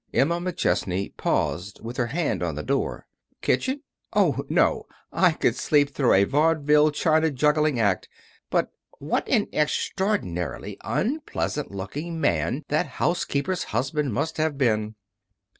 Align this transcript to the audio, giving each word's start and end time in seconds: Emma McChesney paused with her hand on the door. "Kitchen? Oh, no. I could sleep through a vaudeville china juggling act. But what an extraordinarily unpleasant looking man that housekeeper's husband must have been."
Emma 0.15 0.39
McChesney 0.41 1.15
paused 1.15 1.79
with 1.83 1.97
her 1.97 2.07
hand 2.07 2.41
on 2.41 2.55
the 2.55 2.63
door. 2.63 3.05
"Kitchen? 3.43 3.83
Oh, 4.13 4.43
no. 4.49 4.87
I 5.11 5.31
could 5.33 5.55
sleep 5.55 5.91
through 5.93 6.13
a 6.15 6.23
vaudeville 6.23 6.89
china 6.89 7.29
juggling 7.29 7.79
act. 7.79 8.09
But 8.49 8.71
what 8.97 9.29
an 9.29 9.45
extraordinarily 9.53 10.79
unpleasant 10.83 11.69
looking 11.69 12.19
man 12.19 12.65
that 12.69 12.87
housekeeper's 12.97 13.65
husband 13.65 14.11
must 14.11 14.37
have 14.37 14.57
been." 14.57 14.95